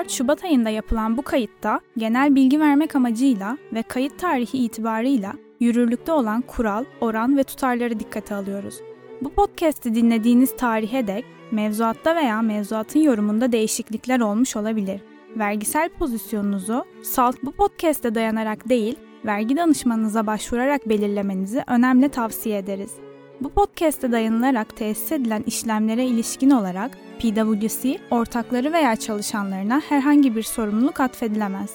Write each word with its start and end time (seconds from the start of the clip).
24 0.00 0.10
Şubat 0.10 0.44
ayında 0.44 0.70
yapılan 0.70 1.16
bu 1.16 1.22
kayıtta 1.22 1.80
genel 1.98 2.34
bilgi 2.34 2.60
vermek 2.60 2.96
amacıyla 2.96 3.58
ve 3.72 3.82
kayıt 3.82 4.18
tarihi 4.18 4.58
itibarıyla 4.58 5.32
yürürlükte 5.60 6.12
olan 6.12 6.40
kural, 6.42 6.84
oran 7.00 7.36
ve 7.36 7.44
tutarları 7.44 8.00
dikkate 8.00 8.34
alıyoruz. 8.34 8.74
Bu 9.20 9.30
podcast'i 9.30 9.94
dinlediğiniz 9.94 10.56
tarihe 10.56 11.06
dek 11.06 11.24
mevzuatta 11.50 12.16
veya 12.16 12.42
mevzuatın 12.42 13.00
yorumunda 13.00 13.52
değişiklikler 13.52 14.20
olmuş 14.20 14.56
olabilir. 14.56 15.00
Vergisel 15.36 15.88
pozisyonunuzu 15.88 16.84
SALT 17.02 17.42
bu 17.42 17.52
podcast'e 17.52 18.14
dayanarak 18.14 18.68
değil, 18.68 18.96
vergi 19.26 19.56
danışmanınıza 19.56 20.26
başvurarak 20.26 20.88
belirlemenizi 20.88 21.64
önemli 21.66 22.08
tavsiye 22.08 22.58
ederiz. 22.58 23.09
Bu 23.40 23.48
podcast'e 23.48 24.12
dayanılarak 24.12 24.76
tesis 24.76 25.12
edilen 25.12 25.42
işlemlere 25.46 26.04
ilişkin 26.04 26.50
olarak 26.50 26.98
PwC, 27.18 27.98
ortakları 28.10 28.72
veya 28.72 28.96
çalışanlarına 28.96 29.82
herhangi 29.88 30.36
bir 30.36 30.42
sorumluluk 30.42 31.00
atfedilemez. 31.00 31.70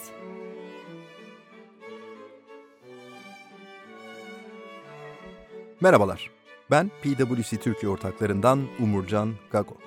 Merhabalar, 5.81 6.31
ben 6.71 6.91
PwC 7.03 7.57
Türkiye 7.57 7.91
ortaklarından 7.91 8.59
Umurcan 8.79 9.33
Gago. 9.51 9.77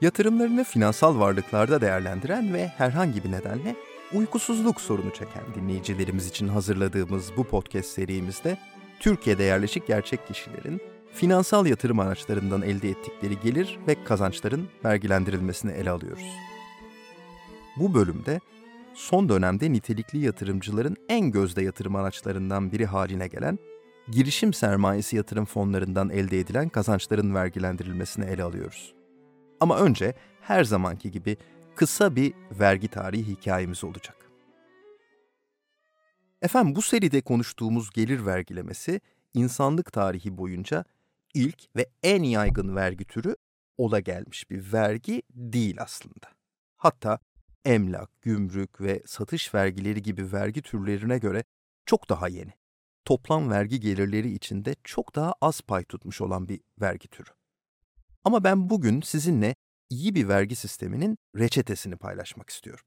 Yatırımlarını 0.00 0.64
finansal 0.64 1.18
varlıklarda 1.18 1.80
değerlendiren 1.80 2.54
ve 2.54 2.66
herhangi 2.66 3.24
bir 3.24 3.32
nedenle 3.32 3.76
uykusuzluk 4.12 4.80
sorunu 4.80 5.10
çeken 5.10 5.42
dinleyicilerimiz 5.54 6.28
için 6.28 6.48
hazırladığımız 6.48 7.36
bu 7.36 7.44
podcast 7.44 7.88
serimizde 7.88 8.58
Türkiye'de 9.04 9.42
yerleşik 9.42 9.86
gerçek 9.86 10.26
kişilerin 10.26 10.80
finansal 11.12 11.66
yatırım 11.66 12.00
araçlarından 12.00 12.62
elde 12.62 12.90
ettikleri 12.90 13.40
gelir 13.40 13.78
ve 13.88 14.04
kazançların 14.04 14.68
vergilendirilmesini 14.84 15.72
ele 15.72 15.90
alıyoruz. 15.90 16.24
Bu 17.76 17.94
bölümde 17.94 18.40
son 18.94 19.28
dönemde 19.28 19.72
nitelikli 19.72 20.18
yatırımcıların 20.18 20.96
en 21.08 21.30
gözde 21.30 21.62
yatırım 21.62 21.96
araçlarından 21.96 22.72
biri 22.72 22.86
haline 22.86 23.28
gelen 23.28 23.58
girişim 24.10 24.52
sermayesi 24.52 25.16
yatırım 25.16 25.44
fonlarından 25.44 26.10
elde 26.10 26.40
edilen 26.40 26.68
kazançların 26.68 27.34
vergilendirilmesini 27.34 28.24
ele 28.24 28.42
alıyoruz. 28.42 28.94
Ama 29.60 29.78
önce 29.78 30.14
her 30.40 30.64
zamanki 30.64 31.10
gibi 31.10 31.36
kısa 31.74 32.16
bir 32.16 32.32
vergi 32.60 32.88
tarihi 32.88 33.28
hikayemiz 33.28 33.84
olacak. 33.84 34.23
Efendim 36.44 36.74
bu 36.74 36.82
seride 36.82 37.20
konuştuğumuz 37.20 37.90
gelir 37.90 38.26
vergilemesi 38.26 39.00
insanlık 39.34 39.92
tarihi 39.92 40.38
boyunca 40.38 40.84
ilk 41.34 41.76
ve 41.76 41.86
en 42.02 42.22
yaygın 42.22 42.76
vergi 42.76 43.04
türü 43.04 43.36
ola 43.78 44.00
gelmiş 44.00 44.50
bir 44.50 44.72
vergi 44.72 45.22
değil 45.30 45.82
aslında. 45.82 46.28
Hatta 46.76 47.18
emlak, 47.64 48.22
gümrük 48.22 48.80
ve 48.80 49.02
satış 49.06 49.54
vergileri 49.54 50.02
gibi 50.02 50.32
vergi 50.32 50.62
türlerine 50.62 51.18
göre 51.18 51.44
çok 51.86 52.08
daha 52.10 52.28
yeni. 52.28 52.52
Toplam 53.04 53.50
vergi 53.50 53.80
gelirleri 53.80 54.32
içinde 54.32 54.76
çok 54.84 55.14
daha 55.14 55.34
az 55.40 55.60
pay 55.60 55.84
tutmuş 55.84 56.20
olan 56.20 56.48
bir 56.48 56.60
vergi 56.80 57.08
türü. 57.08 57.30
Ama 58.24 58.44
ben 58.44 58.70
bugün 58.70 59.00
sizinle 59.00 59.54
iyi 59.90 60.14
bir 60.14 60.28
vergi 60.28 60.56
sisteminin 60.56 61.18
reçetesini 61.36 61.96
paylaşmak 61.96 62.50
istiyorum. 62.50 62.84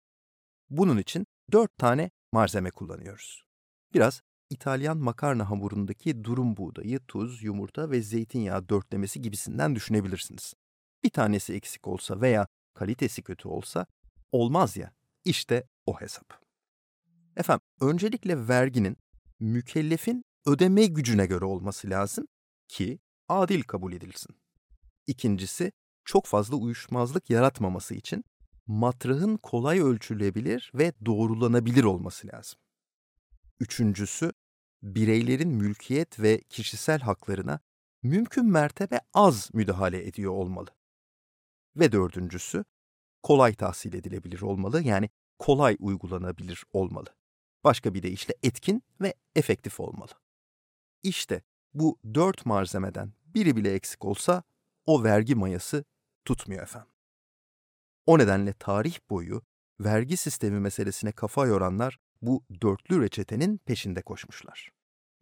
Bunun 0.70 0.98
için 0.98 1.26
dört 1.52 1.78
tane 1.78 2.12
malzeme 2.32 2.72
kullanıyoruz. 2.72 3.47
Biraz 3.94 4.22
İtalyan 4.50 4.98
makarna 4.98 5.50
hamurundaki 5.50 6.24
durum 6.24 6.58
buğdayı, 6.58 7.00
tuz, 7.08 7.44
yumurta 7.44 7.92
ve 7.92 8.02
zeytinyağı 8.02 8.70
dörtlemesi 8.70 9.22
gibisinden 9.22 9.76
düşünebilirsiniz. 9.76 10.54
Bir 11.04 11.10
tanesi 11.10 11.54
eksik 11.54 11.88
olsa 11.88 12.22
veya 12.22 12.48
kalitesi 12.74 13.22
kötü 13.22 13.48
olsa 13.48 13.86
olmaz 14.32 14.78
ya, 14.78 14.94
işte 15.26 15.68
o 15.86 16.02
hesap. 16.02 16.42
Efendim, 17.36 17.66
öncelikle 17.82 18.48
verginin 18.48 18.98
mükellefin 19.40 20.26
ödeme 20.46 20.86
gücüne 20.86 21.26
göre 21.26 21.46
olması 21.46 21.90
lazım 21.90 22.28
ki 22.68 23.00
adil 23.30 23.62
kabul 23.62 23.94
edilsin. 23.94 24.36
İkincisi, 25.08 25.72
çok 26.06 26.26
fazla 26.26 26.56
uyuşmazlık 26.56 27.30
yaratmaması 27.30 27.96
için 27.96 28.24
matrahın 28.68 29.38
kolay 29.38 29.82
ölçülebilir 29.82 30.72
ve 30.74 30.94
doğrulanabilir 31.06 31.84
olması 31.84 32.28
lazım. 32.28 32.60
Üçüncüsü, 33.60 34.32
bireylerin 34.84 35.50
mülkiyet 35.50 36.20
ve 36.20 36.42
kişisel 36.42 37.00
haklarına 37.00 37.60
mümkün 38.04 38.46
mertebe 38.46 39.00
az 39.14 39.50
müdahale 39.54 40.08
ediyor 40.08 40.32
olmalı. 40.32 40.70
Ve 41.76 41.92
dördüncüsü, 41.92 42.66
kolay 43.24 43.54
tahsil 43.54 43.94
edilebilir 43.94 44.42
olmalı 44.42 44.84
yani 44.84 45.10
kolay 45.40 45.76
uygulanabilir 45.80 46.64
olmalı. 46.74 47.16
Başka 47.64 47.94
bir 47.94 48.04
deyişle 48.04 48.34
etkin 48.44 48.84
ve 49.02 49.14
efektif 49.36 49.80
olmalı. 49.80 50.12
İşte 51.04 51.42
bu 51.74 52.00
dört 52.14 52.46
malzemeden 52.46 53.14
biri 53.26 53.56
bile 53.56 53.74
eksik 53.74 54.06
olsa 54.06 54.44
o 54.86 55.04
vergi 55.04 55.36
mayası 55.36 55.86
tutmuyor 56.26 56.64
efendim. 56.64 56.92
O 58.06 58.20
nedenle 58.20 58.54
tarih 58.54 59.00
boyu 59.10 59.42
vergi 59.80 60.18
sistemi 60.18 60.60
meselesine 60.60 61.12
kafa 61.12 61.46
yoranlar 61.46 62.00
bu 62.22 62.44
dörtlü 62.62 63.02
reçetenin 63.02 63.58
peşinde 63.58 64.02
koşmuşlar. 64.02 64.72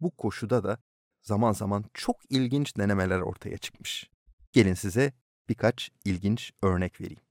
Bu 0.00 0.10
koşuda 0.10 0.64
da 0.64 0.78
zaman 1.22 1.52
zaman 1.52 1.84
çok 1.94 2.16
ilginç 2.30 2.76
denemeler 2.76 3.20
ortaya 3.20 3.58
çıkmış. 3.58 4.10
Gelin 4.52 4.74
size 4.74 5.12
birkaç 5.48 5.90
ilginç 6.04 6.52
örnek 6.62 7.00
vereyim. 7.00 7.22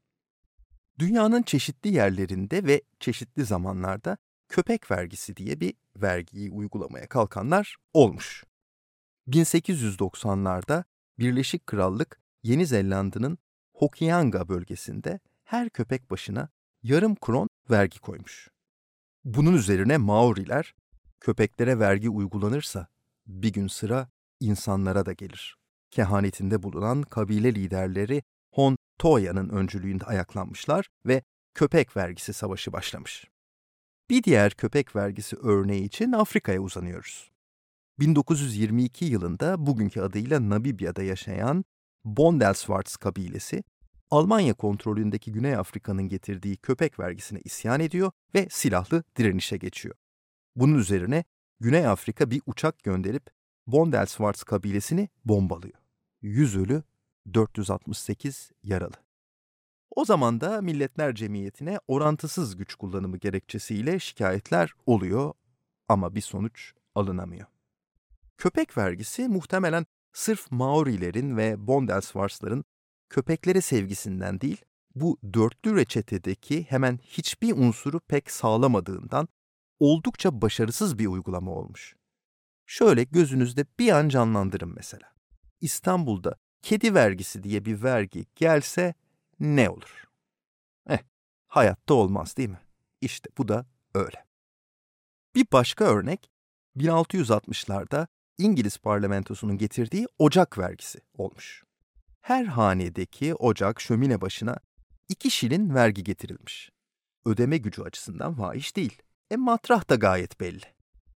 Dünyanın 0.99 1.43
çeşitli 1.43 1.93
yerlerinde 1.93 2.63
ve 2.63 2.81
çeşitli 2.99 3.45
zamanlarda 3.45 4.17
köpek 4.49 4.91
vergisi 4.91 5.35
diye 5.35 5.59
bir 5.59 5.73
vergiyi 5.95 6.51
uygulamaya 6.51 7.09
kalkanlar 7.09 7.75
olmuş. 7.93 8.43
1890'larda 9.27 10.83
Birleşik 11.19 11.67
Krallık 11.67 12.19
Yeni 12.43 12.65
Zelanda'nın 12.65 13.37
Hokianga 13.73 14.49
bölgesinde 14.49 15.19
her 15.43 15.69
köpek 15.69 16.11
başına 16.11 16.49
yarım 16.83 17.15
kron 17.15 17.49
vergi 17.69 17.99
koymuş. 17.99 18.49
Bunun 19.25 19.53
üzerine 19.53 19.97
Maoriler, 19.97 20.75
köpeklere 21.19 21.79
vergi 21.79 22.09
uygulanırsa 22.09 22.87
bir 23.27 23.53
gün 23.53 23.67
sıra 23.67 24.09
insanlara 24.39 25.05
da 25.05 25.13
gelir. 25.13 25.57
Kehanetinde 25.91 26.63
bulunan 26.63 27.01
kabile 27.01 27.55
liderleri 27.55 28.23
Hon 28.51 28.77
Toya'nın 28.99 29.49
öncülüğünde 29.49 30.05
ayaklanmışlar 30.05 30.87
ve 31.05 31.23
köpek 31.53 31.97
vergisi 31.97 32.33
savaşı 32.33 32.73
başlamış. 32.73 33.25
Bir 34.09 34.23
diğer 34.23 34.53
köpek 34.53 34.95
vergisi 34.95 35.35
örneği 35.35 35.83
için 35.83 36.11
Afrika'ya 36.11 36.59
uzanıyoruz. 36.59 37.31
1922 37.99 39.05
yılında 39.05 39.65
bugünkü 39.65 40.01
adıyla 40.01 40.49
Namibya'da 40.49 41.03
yaşayan 41.03 41.65
Bondelswarts 42.03 42.95
kabilesi 42.95 43.63
Almanya 44.11 44.53
kontrolündeki 44.53 45.31
Güney 45.31 45.55
Afrika'nın 45.55 46.09
getirdiği 46.09 46.57
köpek 46.57 46.99
vergisine 46.99 47.39
isyan 47.43 47.79
ediyor 47.79 48.11
ve 48.35 48.47
silahlı 48.49 49.03
direnişe 49.17 49.57
geçiyor. 49.57 49.95
Bunun 50.55 50.77
üzerine 50.77 51.23
Güney 51.59 51.87
Afrika 51.87 52.31
bir 52.31 52.41
uçak 52.45 52.83
gönderip 52.83 53.29
Bondelswarts 53.67 54.43
kabilesini 54.43 55.09
bombalıyor. 55.25 55.79
100 56.21 56.57
ölü, 56.57 56.83
468 57.33 58.51
yaralı. 58.63 58.95
O 59.95 60.05
zaman 60.05 60.41
da 60.41 60.61
Milletler 60.61 61.15
Cemiyeti'ne 61.15 61.79
orantısız 61.87 62.55
güç 62.57 62.75
kullanımı 62.75 63.17
gerekçesiyle 63.17 63.99
şikayetler 63.99 64.73
oluyor 64.85 65.33
ama 65.87 66.15
bir 66.15 66.21
sonuç 66.21 66.73
alınamıyor. 66.95 67.45
Köpek 68.37 68.77
vergisi 68.77 69.27
muhtemelen 69.27 69.85
sırf 70.13 70.51
Maorilerin 70.51 71.37
ve 71.37 71.67
Bondelswartsların 71.67 72.65
köpeklere 73.15 73.61
sevgisinden 73.61 74.41
değil, 74.41 74.65
bu 74.95 75.19
dörtlü 75.33 75.75
reçetedeki 75.75 76.63
hemen 76.63 76.99
hiçbir 77.03 77.51
unsuru 77.51 77.99
pek 77.99 78.31
sağlamadığından 78.31 79.27
oldukça 79.79 80.41
başarısız 80.41 80.99
bir 80.99 81.07
uygulama 81.07 81.51
olmuş. 81.51 81.95
Şöyle 82.65 83.03
gözünüzde 83.03 83.65
bir 83.79 83.91
an 83.91 84.09
canlandırın 84.09 84.73
mesela. 84.75 85.13
İstanbul'da 85.61 86.35
kedi 86.61 86.93
vergisi 86.93 87.43
diye 87.43 87.65
bir 87.65 87.83
vergi 87.83 88.25
gelse 88.35 88.93
ne 89.39 89.69
olur? 89.69 90.03
Eh, 90.89 90.99
hayatta 91.47 91.93
olmaz 91.93 92.37
değil 92.37 92.49
mi? 92.49 92.61
İşte 93.01 93.29
bu 93.37 93.47
da 93.47 93.65
öyle. 93.93 94.25
Bir 95.35 95.45
başka 95.51 95.85
örnek 95.85 96.31
1660'larda 96.77 98.07
İngiliz 98.37 98.77
parlamentosunun 98.77 99.57
getirdiği 99.57 100.07
ocak 100.19 100.57
vergisi 100.57 100.99
olmuş. 101.13 101.65
Her 102.25 102.45
hanedeki 102.45 103.35
ocak 103.35 103.81
şömine 103.81 104.21
başına 104.21 104.57
iki 105.09 105.31
şilin 105.31 105.75
vergi 105.75 106.03
getirilmiş. 106.03 106.69
Ödeme 107.25 107.57
gücü 107.57 107.81
açısından 107.81 108.35
fahiş 108.35 108.75
değil. 108.75 109.01
E 109.31 109.35
matrah 109.35 109.89
da 109.89 109.95
gayet 109.95 110.39
belli. 110.39 110.65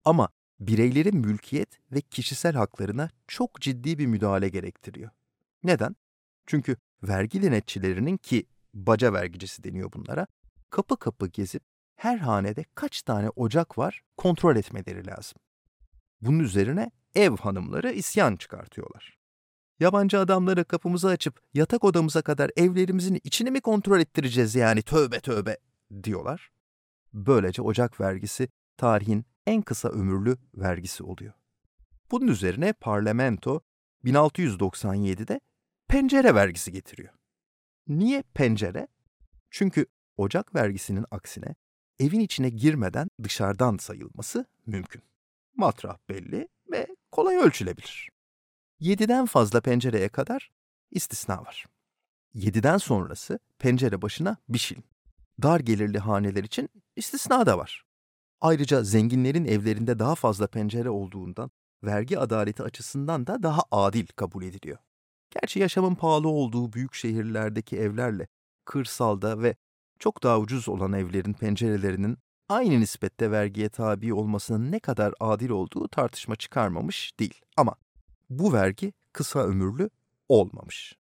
Ama 0.05 0.29
bireylerin 0.61 1.17
mülkiyet 1.17 1.79
ve 1.93 2.01
kişisel 2.01 2.55
haklarına 2.55 3.11
çok 3.27 3.61
ciddi 3.61 3.99
bir 3.99 4.07
müdahale 4.07 4.49
gerektiriyor. 4.49 5.11
Neden? 5.65 5.97
Çünkü 6.47 6.77
vergi 7.03 7.43
denetçilerinin 7.43 8.17
ki 8.17 8.47
baca 8.75 9.13
vergicisi 9.13 9.65
deniyor 9.65 9.93
bunlara, 9.93 10.27
kapı 10.71 10.97
kapı 10.97 11.27
gezip 11.27 11.63
her 11.97 12.19
hanede 12.19 12.65
kaç 12.75 13.03
tane 13.03 13.31
ocak 13.31 13.79
var 13.79 14.03
kontrol 14.17 14.57
etmeleri 14.57 15.07
lazım. 15.07 15.39
Bunun 16.21 16.39
üzerine 16.39 16.91
ev 17.15 17.37
hanımları 17.37 17.93
isyan 17.93 18.37
çıkartıyorlar. 18.37 19.26
Yabancı 19.81 20.19
adamlara 20.19 20.65
kapımızı 20.65 21.09
açıp 21.09 21.41
yatak 21.55 21.85
odamıza 21.85 22.23
kadar 22.23 22.51
evlerimizin 22.57 23.21
içini 23.25 23.51
mi 23.51 23.61
kontrol 23.61 24.01
ettireceğiz 24.01 24.55
yani 24.55 24.83
tövbe 24.83 25.21
tövbe 25.21 25.59
diyorlar. 26.03 26.51
Böylece 27.13 27.63
ocak 27.63 28.01
vergisi 28.01 28.49
tarihin 28.77 29.25
en 29.47 29.63
kısa 29.63 29.89
ömürlü 29.89 30.37
vergisi 30.55 31.05
oluyor. 31.05 31.33
Bunun 32.11 32.27
üzerine 32.29 32.73
parlamento 32.73 33.61
1697'de 34.05 35.41
pencere 35.89 36.35
vergisi 36.35 36.73
getiriyor. 36.73 37.15
Niye 37.89 38.23
pencere? 38.35 38.89
Çünkü 39.51 39.87
ocak 40.17 40.55
vergisinin 40.55 41.05
aksine 41.11 41.55
evin 42.01 42.21
içine 42.21 42.49
girmeden 42.49 43.09
dışarıdan 43.23 43.77
sayılması 43.77 44.47
mümkün. 44.67 45.03
Matrah 45.55 45.99
belli 46.09 46.49
ve 46.73 46.87
kolay 47.13 47.37
ölçülebilir. 47.37 48.16
7'den 48.81 49.27
fazla 49.27 49.61
pencereye 49.61 50.09
kadar 50.09 50.51
istisna 50.91 51.39
var. 51.39 51.67
7'den 52.35 52.79
sonrası 52.79 53.39
pencere 53.59 54.03
başına 54.03 54.37
bir 54.49 54.59
şilin. 54.59 54.85
Dar 55.43 55.61
gelirli 55.61 55.99
haneler 55.99 56.45
için 56.45 56.69
istisna 56.97 57.47
da 57.47 57.59
var. 57.59 57.85
Ayrıca 58.41 58.83
zenginlerin 58.83 59.45
evlerinde 59.45 59.99
daha 59.99 60.15
fazla 60.15 60.47
pencere 60.47 60.91
olduğundan 60.91 61.51
vergi 61.85 62.19
adaleti 62.19 62.63
açısından 62.63 63.27
da 63.27 63.43
daha 63.43 63.63
adil 63.71 64.07
kabul 64.07 64.43
ediliyor. 64.43 64.79
Gerçi 65.31 65.59
yaşamın 65.59 65.95
pahalı 65.95 66.29
olduğu 66.29 66.73
büyük 66.73 66.95
şehirlerdeki 66.95 67.77
evlerle 67.77 68.29
kırsalda 68.65 69.43
ve 69.43 69.57
çok 69.99 70.23
daha 70.23 70.39
ucuz 70.39 70.69
olan 70.69 70.93
evlerin 70.93 71.33
pencerelerinin 71.33 72.19
aynı 72.49 72.81
nispette 72.81 73.31
vergiye 73.31 73.69
tabi 73.69 74.15
olmasının 74.15 74.73
ne 74.73 74.81
kadar 74.81 75.15
adil 75.21 75.51
olduğu 75.51 75.89
tartışma 75.89 76.37
çıkarmamış 76.37 77.19
değil. 77.21 77.41
Ama 77.57 77.75
bu 78.31 78.53
vergi 78.53 78.93
kısa 79.13 79.39
ömürlü 79.41 79.91
olmamış. 80.29 80.97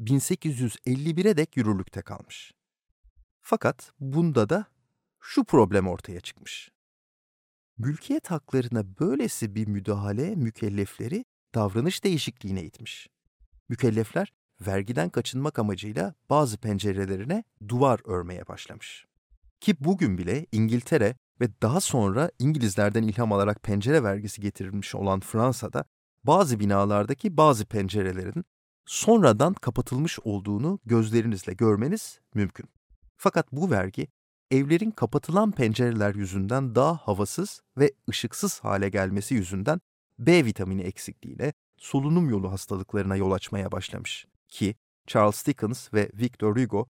1851'e 0.00 1.36
dek 1.36 1.56
yürürlükte 1.56 2.02
kalmış. 2.02 2.52
Fakat 3.40 3.92
bunda 4.00 4.48
da 4.48 4.66
şu 5.20 5.44
problem 5.44 5.88
ortaya 5.88 6.20
çıkmış. 6.20 6.70
Mülkiyet 7.78 8.30
haklarına 8.30 8.84
böylesi 9.00 9.54
bir 9.54 9.66
müdahale 9.66 10.34
mükellefleri 10.34 11.24
davranış 11.54 12.04
değişikliğine 12.04 12.62
itmiş. 12.62 13.08
Mükellefler 13.68 14.32
vergiden 14.60 15.10
kaçınmak 15.10 15.58
amacıyla 15.58 16.14
bazı 16.30 16.58
pencerelerine 16.58 17.44
duvar 17.68 18.00
örmeye 18.04 18.48
başlamış. 18.48 19.06
Ki 19.60 19.76
bugün 19.80 20.18
bile 20.18 20.46
İngiltere 20.52 21.16
ve 21.40 21.48
daha 21.62 21.80
sonra 21.80 22.30
İngilizlerden 22.38 23.02
ilham 23.02 23.32
alarak 23.32 23.62
pencere 23.62 24.02
vergisi 24.02 24.40
getirilmiş 24.40 24.94
olan 24.94 25.20
Fransa'da 25.20 25.84
bazı 26.26 26.60
binalardaki 26.60 27.36
bazı 27.36 27.66
pencerelerin 27.66 28.44
sonradan 28.86 29.54
kapatılmış 29.54 30.18
olduğunu 30.18 30.78
gözlerinizle 30.84 31.52
görmeniz 31.52 32.20
mümkün. 32.34 32.66
Fakat 33.16 33.52
bu 33.52 33.70
vergi 33.70 34.08
evlerin 34.50 34.90
kapatılan 34.90 35.52
pencereler 35.52 36.14
yüzünden 36.14 36.74
daha 36.74 36.96
havasız 36.96 37.60
ve 37.78 37.92
ışıksız 38.10 38.60
hale 38.60 38.88
gelmesi 38.88 39.34
yüzünden 39.34 39.80
B 40.18 40.44
vitamini 40.44 40.82
eksikliğine 40.82 41.52
solunum 41.76 42.30
yolu 42.30 42.52
hastalıklarına 42.52 43.16
yol 43.16 43.32
açmaya 43.32 43.72
başlamış 43.72 44.26
ki 44.48 44.74
Charles 45.06 45.46
Dickens 45.46 45.94
ve 45.94 46.10
Victor 46.14 46.56
Hugo 46.56 46.86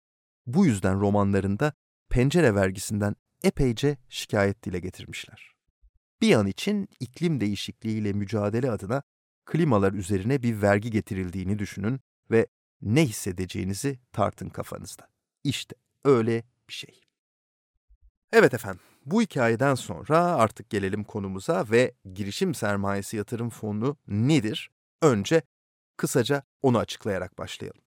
bu 0.46 0.66
yüzden 0.66 1.00
romanlarında 1.00 1.72
pencere 2.08 2.54
vergisinden 2.54 3.16
epeyce 3.42 3.96
şikayet 4.08 4.62
dile 4.62 4.80
getirmişler. 4.80 5.52
Bir 6.20 6.34
an 6.34 6.46
için 6.46 6.88
iklim 7.00 7.40
değişikliğiyle 7.40 8.12
mücadele 8.12 8.70
adına 8.70 9.02
klimalar 9.46 9.92
üzerine 9.92 10.42
bir 10.42 10.62
vergi 10.62 10.90
getirildiğini 10.90 11.58
düşünün 11.58 12.00
ve 12.30 12.46
ne 12.82 13.06
hissedeceğinizi 13.06 13.98
tartın 14.12 14.48
kafanızda. 14.48 15.08
İşte 15.44 15.76
öyle 16.04 16.44
bir 16.68 16.74
şey. 16.74 17.00
Evet 18.32 18.54
efendim, 18.54 18.80
bu 19.06 19.22
hikayeden 19.22 19.74
sonra 19.74 20.18
artık 20.18 20.70
gelelim 20.70 21.04
konumuza 21.04 21.64
ve 21.70 21.94
girişim 22.14 22.54
sermayesi 22.54 23.16
yatırım 23.16 23.50
fonu 23.50 23.96
nedir? 24.08 24.70
Önce 25.02 25.42
kısaca 25.96 26.42
onu 26.62 26.78
açıklayarak 26.78 27.38
başlayalım. 27.38 27.82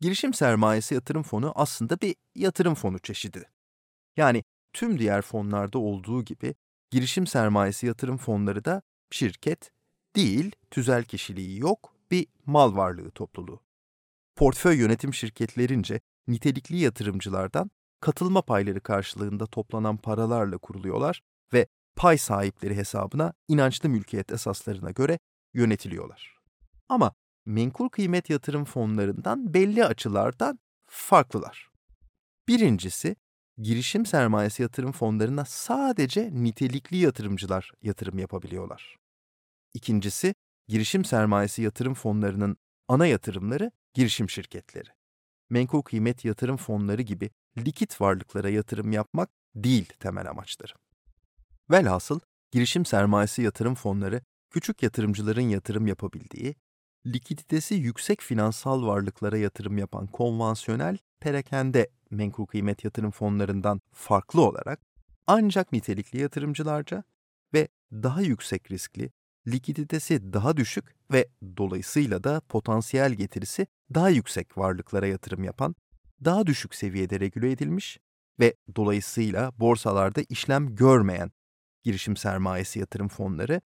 Girişim 0.00 0.34
sermayesi 0.34 0.94
yatırım 0.94 1.22
fonu 1.22 1.52
aslında 1.54 2.00
bir 2.00 2.16
yatırım 2.34 2.74
fonu 2.74 2.98
çeşidi. 2.98 3.50
Yani 4.16 4.44
tüm 4.72 4.98
diğer 4.98 5.22
fonlarda 5.22 5.78
olduğu 5.78 6.24
gibi 6.24 6.54
girişim 6.90 7.26
sermayesi 7.26 7.86
yatırım 7.86 8.16
fonları 8.16 8.64
da 8.64 8.82
şirket 9.10 9.70
değil, 10.16 10.52
tüzel 10.70 11.04
kişiliği 11.04 11.60
yok, 11.60 11.94
bir 12.10 12.26
mal 12.46 12.76
varlığı 12.76 13.10
topluluğu. 13.10 13.60
Portföy 14.36 14.76
yönetim 14.76 15.14
şirketlerince 15.14 16.00
nitelikli 16.28 16.76
yatırımcılardan 16.76 17.70
katılma 18.00 18.42
payları 18.42 18.80
karşılığında 18.80 19.46
toplanan 19.46 19.96
paralarla 19.96 20.58
kuruluyorlar 20.58 21.20
ve 21.52 21.66
pay 21.96 22.18
sahipleri 22.18 22.76
hesabına 22.76 23.32
inançlı 23.48 23.88
mülkiyet 23.88 24.32
esaslarına 24.32 24.90
göre 24.90 25.18
yönetiliyorlar. 25.54 26.38
Ama 26.88 27.12
menkul 27.46 27.88
kıymet 27.88 28.30
yatırım 28.30 28.64
fonlarından 28.64 29.54
belli 29.54 29.84
açılardan 29.84 30.58
farklılar. 30.86 31.70
Birincisi, 32.48 33.16
girişim 33.58 34.06
sermayesi 34.06 34.62
yatırım 34.62 34.92
fonlarına 34.92 35.44
sadece 35.44 36.30
nitelikli 36.32 36.96
yatırımcılar 36.96 37.70
yatırım 37.82 38.18
yapabiliyorlar. 38.18 38.96
İkincisi, 39.74 40.34
girişim 40.68 41.04
sermayesi 41.04 41.62
yatırım 41.62 41.94
fonlarının 41.94 42.56
ana 42.88 43.06
yatırımları 43.06 43.70
girişim 43.94 44.30
şirketleri. 44.30 44.88
Menkul 45.50 45.82
kıymet 45.82 46.24
yatırım 46.24 46.56
fonları 46.56 47.02
gibi 47.02 47.30
likit 47.58 48.00
varlıklara 48.00 48.48
yatırım 48.48 48.92
yapmak 48.92 49.30
değil 49.54 49.92
temel 50.00 50.30
amaçları. 50.30 50.72
Velhasıl 51.70 52.20
girişim 52.52 52.84
sermayesi 52.84 53.42
yatırım 53.42 53.74
fonları 53.74 54.20
küçük 54.50 54.82
yatırımcıların 54.82 55.48
yatırım 55.48 55.86
yapabildiği, 55.86 56.54
likiditesi 57.06 57.74
yüksek 57.74 58.20
finansal 58.20 58.86
varlıklara 58.86 59.36
yatırım 59.36 59.78
yapan 59.78 60.06
konvansiyonel 60.06 60.98
perakende 61.20 61.90
menkul 62.10 62.46
kıymet 62.46 62.84
yatırım 62.84 63.10
fonlarından 63.10 63.80
farklı 63.92 64.42
olarak 64.42 64.80
ancak 65.26 65.72
nitelikli 65.72 66.20
yatırımcılarca 66.20 67.04
ve 67.54 67.68
daha 67.92 68.20
yüksek 68.20 68.70
riskli, 68.70 69.10
likiditesi 69.48 70.32
daha 70.32 70.56
düşük 70.56 70.94
ve 71.12 71.28
dolayısıyla 71.56 72.24
da 72.24 72.40
potansiyel 72.40 73.12
getirisi 73.12 73.66
daha 73.94 74.08
yüksek 74.08 74.58
varlıklara 74.58 75.06
yatırım 75.06 75.44
yapan 75.44 75.74
daha 76.24 76.46
düşük 76.46 76.74
seviyede 76.74 77.20
regüle 77.20 77.50
edilmiş 77.50 77.98
ve 78.40 78.54
dolayısıyla 78.76 79.52
borsalarda 79.58 80.22
işlem 80.28 80.74
görmeyen 80.74 81.30
girişim 81.82 82.16
sermayesi 82.16 82.78
yatırım 82.78 83.08
fonları 83.08 83.60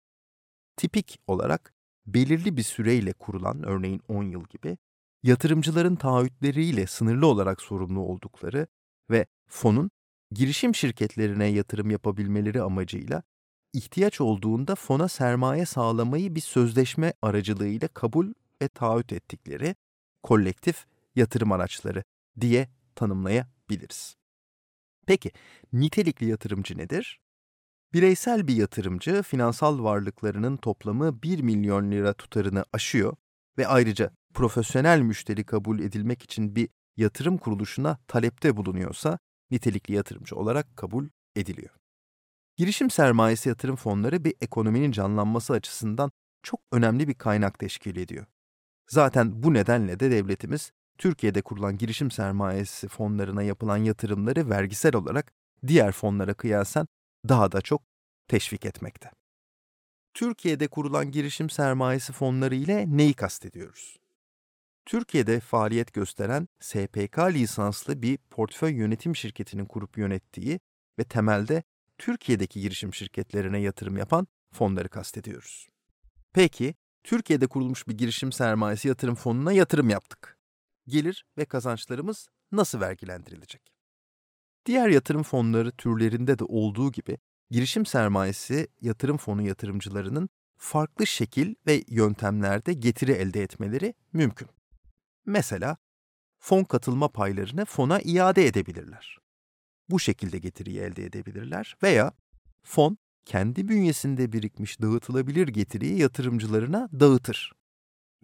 tipik 0.76 1.18
olarak 1.26 1.74
belirli 2.06 2.56
bir 2.56 2.62
süreyle 2.62 3.12
kurulan 3.12 3.62
örneğin 3.62 4.02
10 4.08 4.22
yıl 4.22 4.44
gibi 4.44 4.78
yatırımcıların 5.22 5.96
taahhütleriyle 5.96 6.86
sınırlı 6.86 7.26
olarak 7.26 7.60
sorumlu 7.60 8.00
oldukları 8.00 8.66
ve 9.10 9.26
fonun 9.48 9.90
girişim 10.30 10.74
şirketlerine 10.74 11.46
yatırım 11.46 11.90
yapabilmeleri 11.90 12.62
amacıyla 12.62 13.22
ihtiyaç 13.76 14.20
olduğunda 14.20 14.74
fona 14.74 15.08
sermaye 15.08 15.66
sağlamayı 15.66 16.34
bir 16.34 16.40
sözleşme 16.40 17.12
aracılığıyla 17.22 17.88
kabul 17.88 18.32
ve 18.62 18.68
taahhüt 18.68 19.12
ettikleri 19.12 19.74
kolektif 20.22 20.86
yatırım 21.16 21.52
araçları 21.52 22.04
diye 22.40 22.68
tanımlayabiliriz. 22.94 24.16
Peki, 25.06 25.30
nitelikli 25.72 26.26
yatırımcı 26.26 26.78
nedir? 26.78 27.20
Bireysel 27.92 28.48
bir 28.48 28.54
yatırımcı 28.54 29.22
finansal 29.22 29.82
varlıklarının 29.82 30.56
toplamı 30.56 31.22
1 31.22 31.42
milyon 31.42 31.90
lira 31.90 32.12
tutarını 32.12 32.64
aşıyor 32.72 33.16
ve 33.58 33.66
ayrıca 33.66 34.10
profesyonel 34.34 35.00
müşteri 35.00 35.44
kabul 35.44 35.78
edilmek 35.78 36.22
için 36.22 36.56
bir 36.56 36.68
yatırım 36.96 37.38
kuruluşuna 37.38 37.98
talepte 38.08 38.56
bulunuyorsa 38.56 39.18
nitelikli 39.50 39.94
yatırımcı 39.94 40.36
olarak 40.36 40.76
kabul 40.76 41.08
ediliyor. 41.36 41.85
Girişim 42.56 42.90
sermayesi 42.90 43.48
yatırım 43.48 43.76
fonları 43.76 44.24
bir 44.24 44.34
ekonominin 44.40 44.92
canlanması 44.92 45.52
açısından 45.52 46.10
çok 46.42 46.60
önemli 46.72 47.08
bir 47.08 47.14
kaynak 47.14 47.58
teşkil 47.58 47.96
ediyor. 47.96 48.26
Zaten 48.88 49.42
bu 49.42 49.54
nedenle 49.54 50.00
de 50.00 50.10
devletimiz 50.10 50.72
Türkiye'de 50.98 51.42
kurulan 51.42 51.78
girişim 51.78 52.10
sermayesi 52.10 52.88
fonlarına 52.88 53.42
yapılan 53.42 53.76
yatırımları 53.76 54.50
vergisel 54.50 54.94
olarak 54.94 55.32
diğer 55.66 55.92
fonlara 55.92 56.34
kıyasen 56.34 56.86
daha 57.28 57.52
da 57.52 57.60
çok 57.60 57.82
teşvik 58.28 58.64
etmekte. 58.64 59.10
Türkiye'de 60.14 60.68
kurulan 60.68 61.10
girişim 61.10 61.50
sermayesi 61.50 62.12
fonları 62.12 62.54
ile 62.54 62.84
neyi 62.96 63.14
kastediyoruz? 63.14 63.96
Türkiye'de 64.86 65.40
faaliyet 65.40 65.92
gösteren 65.92 66.48
SPK 66.60 67.18
lisanslı 67.18 68.02
bir 68.02 68.18
portföy 68.30 68.72
yönetim 68.72 69.16
şirketinin 69.16 69.64
kurup 69.64 69.98
yönettiği 69.98 70.60
ve 70.98 71.04
temelde 71.04 71.62
Türkiye'deki 71.98 72.60
girişim 72.60 72.94
şirketlerine 72.94 73.58
yatırım 73.58 73.96
yapan 73.96 74.26
fonları 74.52 74.88
kastediyoruz. 74.88 75.68
Peki, 76.32 76.74
Türkiye'de 77.04 77.46
kurulmuş 77.46 77.88
bir 77.88 77.98
girişim 77.98 78.32
sermayesi 78.32 78.88
yatırım 78.88 79.14
fonuna 79.14 79.52
yatırım 79.52 79.90
yaptık. 79.90 80.38
Gelir 80.88 81.24
ve 81.38 81.44
kazançlarımız 81.44 82.28
nasıl 82.52 82.80
vergilendirilecek? 82.80 83.72
Diğer 84.66 84.88
yatırım 84.88 85.22
fonları 85.22 85.72
türlerinde 85.72 86.38
de 86.38 86.44
olduğu 86.44 86.92
gibi 86.92 87.18
girişim 87.50 87.86
sermayesi 87.86 88.68
yatırım 88.80 89.16
fonu 89.16 89.42
yatırımcılarının 89.42 90.28
farklı 90.56 91.06
şekil 91.06 91.54
ve 91.66 91.84
yöntemlerde 91.88 92.72
getiri 92.72 93.12
elde 93.12 93.42
etmeleri 93.42 93.94
mümkün. 94.12 94.48
Mesela 95.26 95.76
fon 96.38 96.64
katılma 96.64 97.08
paylarını 97.08 97.64
fona 97.64 98.00
iade 98.00 98.46
edebilirler. 98.46 99.18
Bu 99.90 100.00
şekilde 100.00 100.38
getiriyi 100.38 100.80
elde 100.80 101.04
edebilirler 101.04 101.76
veya 101.82 102.12
fon 102.62 102.98
kendi 103.24 103.68
bünyesinde 103.68 104.32
birikmiş 104.32 104.82
dağıtılabilir 104.82 105.48
getiriyi 105.48 105.98
yatırımcılarına 105.98 106.88
dağıtır. 107.00 107.52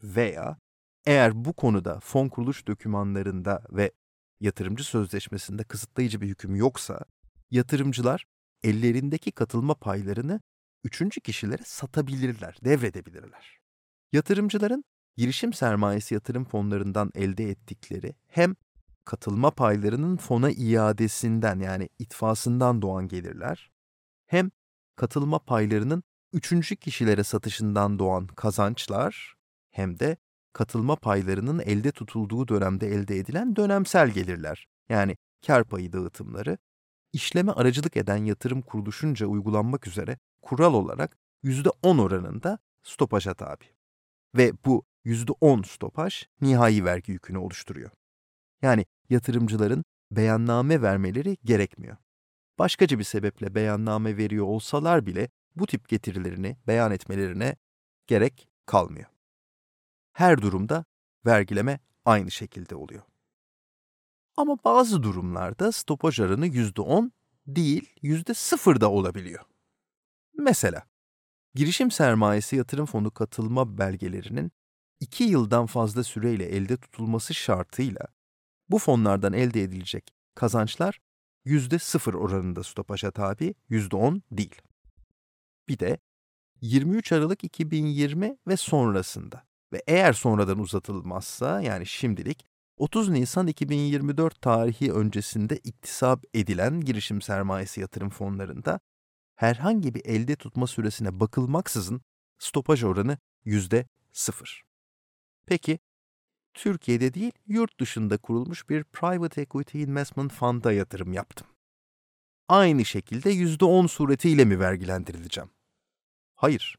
Veya 0.02 0.59
eğer 1.07 1.45
bu 1.45 1.52
konuda 1.52 2.00
fon 2.00 2.28
kuruluş 2.28 2.66
dokümanlarında 2.66 3.62
ve 3.71 3.92
yatırımcı 4.40 4.85
sözleşmesinde 4.85 5.64
kısıtlayıcı 5.64 6.21
bir 6.21 6.28
hüküm 6.28 6.57
yoksa, 6.57 7.00
yatırımcılar 7.50 8.25
ellerindeki 8.62 9.33
katılma 9.33 9.75
paylarını 9.75 10.40
üçüncü 10.85 11.21
kişilere 11.21 11.62
satabilirler, 11.64 12.57
devredebilirler. 12.64 13.59
Yatırımcıların 14.12 14.85
girişim 15.16 15.52
sermayesi 15.52 16.14
yatırım 16.14 16.45
fonlarından 16.45 17.11
elde 17.14 17.50
ettikleri 17.50 18.14
hem 18.26 18.54
katılma 19.05 19.51
paylarının 19.51 20.17
fona 20.17 20.51
iadesinden 20.51 21.61
yani 21.61 21.89
itfasından 21.99 22.83
doğan 22.83 23.09
gelirler, 23.09 23.71
hem 24.27 24.51
katılma 24.97 25.39
paylarının 25.39 26.03
üçüncü 26.33 26.77
kişilere 26.77 27.25
satışından 27.25 27.99
doğan 27.99 28.27
kazançlar, 28.27 29.35
hem 29.71 29.99
de 29.99 30.17
katılma 30.53 30.97
paylarının 30.97 31.59
elde 31.59 31.93
tutulduğu 31.93 32.49
dönemde 32.49 32.89
elde 32.89 33.19
edilen 33.19 33.57
dönemsel 33.57 34.11
gelirler, 34.11 34.69
yani 34.89 35.17
kar 35.47 35.65
payı 35.65 35.93
dağıtımları, 35.93 36.59
işleme 37.13 37.53
aracılık 37.53 37.97
eden 37.97 38.25
yatırım 38.25 38.63
kuruluşunca 38.63 39.27
uygulanmak 39.27 39.87
üzere 39.87 40.19
kural 40.43 40.75
olarak 40.75 41.19
%10 41.45 42.03
oranında 42.03 42.59
stopaja 42.83 43.35
tabi. 43.35 43.65
Ve 44.37 44.53
bu 44.65 44.85
%10 45.05 45.65
stopaj 45.65 46.27
nihai 46.41 46.85
vergi 46.85 47.13
yükünü 47.13 47.39
oluşturuyor. 47.39 47.91
Yani 48.63 48.87
yatırımcıların 49.11 49.85
beyanname 50.11 50.83
vermeleri 50.83 51.37
gerekmiyor. 51.45 51.97
Başkaca 52.59 52.99
bir 52.99 53.05
sebeple 53.05 53.55
beyanname 53.55 54.17
veriyor 54.17 54.47
olsalar 54.47 55.07
bile 55.07 55.29
bu 55.57 55.67
tip 55.67 55.89
getirilerini 55.89 56.57
beyan 56.67 56.93
etmelerine 56.93 57.57
gerek 58.07 58.49
kalmıyor. 58.67 59.07
Her 60.13 60.43
durumda 60.43 60.85
vergileme 61.27 61.81
aynı 62.05 62.31
şekilde 62.31 62.75
oluyor. 62.75 63.03
Ama 64.37 64.57
bazı 64.65 65.03
durumlarda 65.03 65.73
stopaj 65.73 66.21
oranı 66.21 66.47
%10 66.47 67.11
değil 67.47 67.95
%0 68.03 68.81
da 68.81 68.91
olabiliyor. 68.91 69.45
Mesela, 70.39 70.87
girişim 71.55 71.91
sermayesi 71.91 72.57
yatırım 72.57 72.87
fonu 72.87 73.11
katılma 73.11 73.79
belgelerinin 73.79 74.53
2 75.01 75.25
yıldan 75.25 75.67
fazla 75.67 76.05
süreyle 76.05 76.45
elde 76.45 76.77
tutulması 76.77 77.35
şartıyla 77.35 78.07
bu 78.73 78.79
fonlardan 78.79 79.33
elde 79.33 79.62
edilecek 79.62 80.11
kazançlar 80.35 80.99
%0 81.47 82.17
oranında 82.17 82.62
stopaja 82.62 83.11
tabi, 83.11 83.55
%10 83.71 84.23
değil. 84.31 84.62
Bir 85.69 85.79
de 85.79 85.99
23 86.61 87.12
Aralık 87.12 87.45
2020 87.45 88.37
ve 88.49 88.57
sonrasında 88.57 89.45
ve 89.73 89.83
eğer 89.87 90.12
sonradan 90.12 90.59
uzatılmazsa 90.59 91.61
yani 91.61 91.87
şimdilik 91.87 92.47
30 92.76 93.09
Nisan 93.09 93.47
2024 93.47 94.41
tarihi 94.41 94.93
öncesinde 94.93 95.57
iktisap 95.57 96.25
edilen 96.35 96.81
girişim 96.81 97.23
sermayesi 97.23 97.81
yatırım 97.81 98.11
fonlarında 98.11 98.81
herhangi 99.35 99.95
bir 99.95 100.05
elde 100.05 100.37
tutma 100.37 100.67
süresine 100.67 101.21
bakılmaksızın 101.21 102.02
stopaj 102.38 102.85
oranı 102.85 103.19
yüzde 103.45 103.87
sıfır. 104.12 104.62
Peki, 105.47 105.79
Türkiye'de 106.55 107.15
değil, 107.15 107.33
yurt 107.47 107.81
dışında 107.81 108.19
kurulmuş 108.19 108.69
bir 108.69 108.85
Private 108.85 109.41
Equity 109.41 109.83
Investment 109.83 110.33
Fund'a 110.33 110.73
yatırım 110.73 111.13
yaptım. 111.13 111.47
Aynı 112.49 112.85
şekilde 112.85 113.31
yüzde 113.31 113.65
on 113.65 113.87
suretiyle 113.87 114.45
mi 114.45 114.61
vergilendirileceğim? 114.61 115.51
Hayır. 116.35 116.79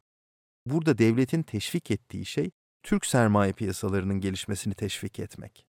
Burada 0.65 0.97
devletin 0.97 1.43
teşvik 1.43 1.91
ettiği 1.91 2.25
şey, 2.25 2.51
Türk 2.83 3.05
sermaye 3.05 3.53
piyasalarının 3.53 4.19
gelişmesini 4.19 4.73
teşvik 4.73 5.19
etmek. 5.19 5.65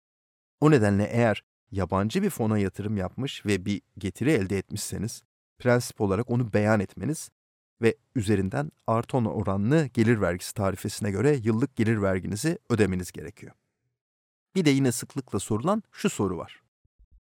O 0.61 0.71
nedenle 0.71 1.05
eğer 1.05 1.45
yabancı 1.71 2.23
bir 2.23 2.31
fona 2.31 2.59
yatırım 2.59 2.97
yapmış 2.97 3.47
ve 3.47 3.65
bir 3.65 3.83
getiri 3.99 4.31
elde 4.31 4.59
etmişseniz, 4.59 5.23
prensip 5.59 6.01
olarak 6.01 6.31
onu 6.31 6.53
beyan 6.53 6.81
etmeniz 6.81 7.31
ve 7.83 7.97
üzerinden 8.15 8.71
artı 8.87 9.17
oranlı 9.17 9.87
gelir 9.87 10.21
vergisi 10.21 10.55
tarifesine 10.55 11.11
göre 11.11 11.37
yıllık 11.43 11.77
gelir 11.77 12.03
verginizi 12.03 12.59
ödemeniz 12.71 13.13
gerekiyor. 13.13 13.53
Bir 14.55 14.65
de 14.65 14.71
yine 14.71 14.93
sıklıkla 14.93 15.39
sorulan 15.39 15.83
şu 15.93 16.11
soru 16.11 16.37
var. 16.37 16.63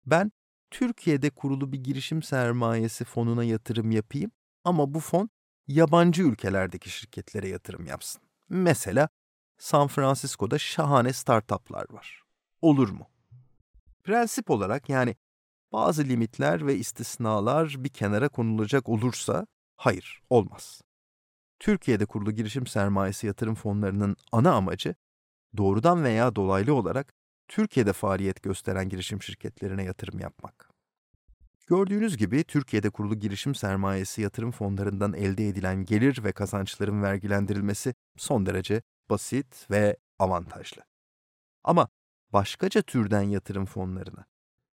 Ben 0.07 0.33
Türkiye'de 0.71 1.31
kurulu 1.31 1.73
bir 1.73 1.85
girişim 1.85 2.23
sermayesi 2.23 3.05
fonuna 3.05 3.45
yatırım 3.45 3.91
yapayım 3.91 4.31
ama 4.65 4.95
bu 4.95 5.01
fon 5.01 5.31
yabancı 5.67 6.23
ülkelerdeki 6.23 6.91
şirketlere 6.91 7.49
yatırım 7.49 7.87
yapsın. 7.87 8.23
Mesela 8.49 9.09
San 9.59 9.89
Francisco'da 9.89 10.59
şahane 10.59 11.13
startuplar 11.13 11.87
var. 11.91 12.23
Olur 12.63 12.89
mu? 12.89 13.07
Prensip 14.05 14.51
olarak 14.51 14.89
yani 14.89 15.17
bazı 15.73 16.05
limitler 16.05 16.67
ve 16.67 16.77
istisnalar 16.77 17.75
bir 17.79 17.89
kenara 17.89 18.29
konulacak 18.29 18.89
olursa 18.89 19.47
hayır, 19.77 20.23
olmaz. 20.31 20.83
Türkiye'de 21.59 22.07
kurulu 22.07 22.33
girişim 22.33 22.67
sermayesi 22.67 23.27
yatırım 23.27 23.55
fonlarının 23.55 24.17
ana 24.33 24.53
amacı 24.53 24.95
doğrudan 25.57 26.05
veya 26.05 26.37
dolaylı 26.37 26.75
olarak 26.75 27.15
Türkiye'de 27.53 27.93
faaliyet 27.93 28.43
gösteren 28.43 28.89
girişim 28.89 29.23
şirketlerine 29.23 29.85
yatırım 29.85 30.19
yapmak. 30.19 30.71
Gördüğünüz 31.67 32.17
gibi 32.17 32.45
Türkiye'de 32.45 32.91
kurulu 32.91 33.15
girişim 33.15 33.55
sermayesi 33.55 34.23
yatırım 34.23 34.51
fonlarından 34.51 35.13
elde 35.13 35.49
edilen 35.49 35.85
gelir 35.85 36.25
ve 36.25 36.33
kazançların 36.33 37.03
vergilendirilmesi 37.03 37.95
son 38.17 38.47
derece 38.47 38.83
basit 39.11 39.67
ve 39.71 39.97
avantajlı. 40.19 40.83
Ama 41.65 41.89
başkaca 42.33 42.83
türden 42.83 43.23
yatırım 43.23 43.67
fonlarına, 43.67 44.25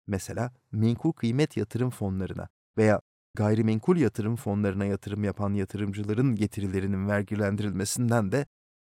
mesela 0.08 0.54
menkul 0.72 1.12
kıymet 1.12 1.58
yatırım 1.58 1.90
fonlarına 1.90 2.50
veya 2.78 3.02
gayrimenkul 3.34 3.98
yatırım 3.98 4.36
fonlarına 4.36 4.86
yatırım 4.86 5.24
yapan 5.24 5.54
yatırımcıların 5.54 6.36
getirilerinin 6.36 7.08
vergilendirilmesinden 7.08 8.32
de 8.32 8.46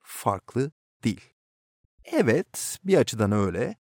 farklı 0.02 0.72
değil. 1.04 1.33
Evet, 2.06 2.80
bir 2.84 2.98
açıdan 2.98 3.32
öyle 3.32 3.76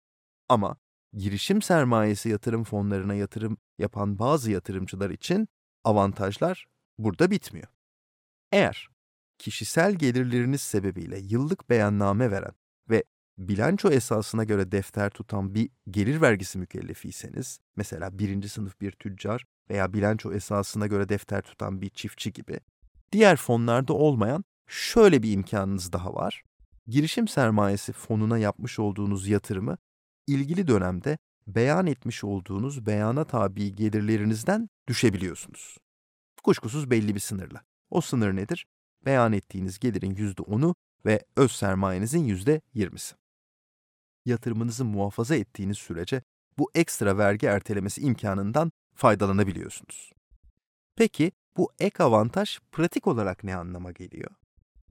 ama 0.49 0.77
girişim 1.13 1.63
sermayesi 1.63 2.29
yatırım 2.29 2.65
fonlarına 2.65 3.15
yatırım 3.15 3.59
yapan 3.79 4.19
bazı 4.19 4.51
yatırımcılar 4.51 5.11
için 5.11 5.49
avantajlar 5.85 6.67
burada 6.99 7.31
bitmiyor. 7.31 7.69
Eğer 8.53 8.89
kişisel 9.39 9.95
gelirleriniz 9.95 10.61
sebebiyle 10.61 11.19
yıllık 11.19 11.71
beyanname 11.71 12.31
veren 12.31 12.53
ve 12.91 13.05
bilanço 13.39 13.91
esasına 13.91 14.45
göre 14.45 14.73
defter 14.73 15.11
tutan 15.11 15.55
bir 15.55 15.71
gelir 15.91 16.21
vergisi 16.21 16.59
mükellefiyseniz, 16.59 17.61
mesela 17.77 18.19
birinci 18.19 18.49
sınıf 18.49 18.81
bir 18.81 18.93
tüccar 18.93 19.45
veya 19.71 19.93
bilanço 19.93 20.33
esasına 20.33 20.87
göre 20.87 21.09
defter 21.09 21.43
tutan 21.43 21.81
bir 21.81 21.91
çiftçi 21.91 22.33
gibi, 22.33 22.61
diğer 23.13 23.37
fonlarda 23.37 23.93
olmayan 23.93 24.45
şöyle 24.67 25.23
bir 25.23 25.33
imkanınız 25.33 25.93
daha 25.93 26.15
var. 26.15 26.43
Girişim 26.89 27.29
sermayesi 27.29 27.93
fonuna 27.93 28.39
yapmış 28.39 28.79
olduğunuz 28.79 29.29
yatırımı 29.29 29.79
ilgili 30.27 30.69
dönemde 30.69 31.19
beyan 31.47 31.87
etmiş 31.87 32.25
olduğunuz 32.25 32.87
beyana 32.87 33.25
tabi 33.25 33.75
gelirlerinizden 33.75 34.69
düşebiliyorsunuz. 34.89 35.77
Kuşkusuz 36.45 36.91
belli 36.91 37.15
bir 37.15 37.21
sınırla. 37.21 37.65
O 37.91 38.01
sınır 38.01 38.37
nedir? 38.37 38.67
Beyan 39.05 39.33
ettiğiniz 39.33 39.79
gelirin 39.79 40.15
%10'u 40.15 40.75
ve 41.07 41.25
öz 41.37 41.53
sermayenizin 41.53 42.29
%20'si 42.29 43.15
yatırımınızı 44.25 44.85
muhafaza 44.85 45.37
ettiğiniz 45.37 45.79
sürece 45.79 46.23
bu 46.59 46.71
ekstra 46.75 47.19
vergi 47.19 47.47
ertelemesi 47.47 48.01
imkanından 48.01 48.73
faydalanabiliyorsunuz. 48.95 50.13
Peki 50.97 51.33
bu 51.57 51.73
ek 51.79 52.03
avantaj 52.03 52.59
pratik 52.73 53.07
olarak 53.07 53.45
ne 53.45 53.57
anlama 53.57 53.93
geliyor? 53.93 54.31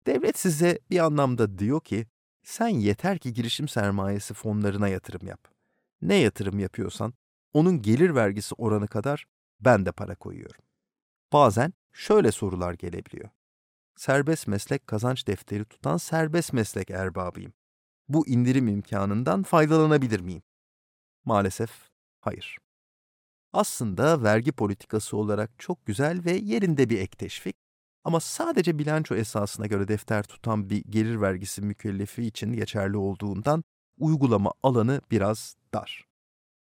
Devlet 0.07 0.39
size 0.39 0.79
bir 0.91 0.99
anlamda 0.99 1.59
diyor 1.59 1.81
ki, 1.81 2.07
Sen 2.47 2.69
yeter 2.69 3.19
ki 3.19 3.33
girişim 3.33 3.69
sermayesi 3.69 4.35
fonlarına 4.35 4.89
yatırım 4.89 5.27
yap. 5.27 5.49
Ne 6.03 6.15
yatırım 6.15 6.59
yapıyorsan 6.59 7.15
onun 7.53 7.83
gelir 7.83 8.15
vergisi 8.15 8.55
oranı 8.55 8.89
kadar 8.89 9.27
ben 9.61 9.87
de 9.87 9.93
para 9.93 10.15
koyuyorum. 10.15 10.65
Bazen 11.33 11.73
şöyle 11.93 12.33
sorular 12.33 12.75
gelebiliyor. 12.75 13.29
Serbest 13.97 14.47
meslek 14.47 14.87
kazanç 14.87 15.27
defteri 15.27 15.65
tutan 15.65 15.97
serbest 15.97 16.53
meslek 16.53 16.91
erbabıyım. 16.91 17.53
Bu 18.09 18.29
indirim 18.29 18.69
imkanından 18.69 19.43
faydalanabilir 19.43 20.21
miyim? 20.21 20.43
Maalesef 21.25 21.71
hayır. 22.21 22.59
Aslında 23.53 24.23
vergi 24.23 24.53
politikası 24.53 25.17
olarak 25.17 25.51
çok 25.59 25.87
güzel 25.87 26.25
ve 26.25 26.33
yerinde 26.33 26.91
bir 26.91 26.99
ek 26.99 27.17
teşvik 27.17 27.57
ama 28.07 28.21
sadece 28.21 28.79
bilanço 28.79 29.15
esasına 29.15 29.67
göre 29.67 29.89
defter 29.89 30.23
tutan 30.23 30.71
bir 30.71 30.85
gelir 30.85 31.21
vergisi 31.21 31.63
mükellefi 31.63 32.23
için 32.23 32.53
geçerli 32.53 32.97
olduğundan 32.97 33.65
uygulama 33.99 34.53
alanı 34.63 35.01
biraz 35.11 35.57
dar. 35.75 36.05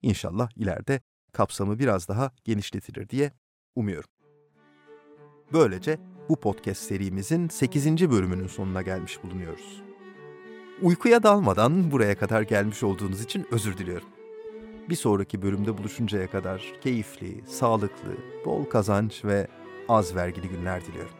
İnşallah 0.03 0.49
ileride 0.57 1.01
kapsamı 1.33 1.79
biraz 1.79 2.09
daha 2.09 2.31
genişletilir 2.45 3.09
diye 3.09 3.33
umuyorum. 3.75 4.11
Böylece 5.53 5.99
bu 6.29 6.41
podcast 6.41 6.83
serimizin 6.83 7.49
8. 7.49 8.11
bölümünün 8.11 8.47
sonuna 8.47 8.83
gelmiş 8.83 9.23
bulunuyoruz. 9.23 9.83
Uykuya 10.83 11.23
dalmadan 11.23 11.91
buraya 11.91 12.19
kadar 12.19 12.43
gelmiş 12.43 12.83
olduğunuz 12.83 13.23
için 13.23 13.47
özür 13.51 13.79
diliyorum. 13.79 14.09
Bir 14.89 14.97
sonraki 14.97 15.43
bölümde 15.43 15.79
buluşuncaya 15.79 16.31
kadar 16.31 16.63
keyifli, 16.81 17.45
sağlıklı, 17.47 18.17
bol 18.45 18.65
kazanç 18.65 19.25
ve 19.25 19.49
az 19.89 20.15
vergili 20.15 20.49
günler 20.49 20.85
diliyorum. 20.85 21.20